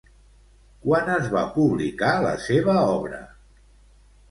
Quan 0.85 1.11
es 1.17 1.27
va 1.35 1.43
publicar 1.59 2.15
la 2.25 2.33
seva 2.49 2.77
obra? 2.97 3.23